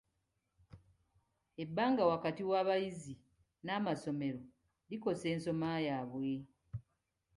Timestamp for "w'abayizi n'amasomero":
2.49-4.41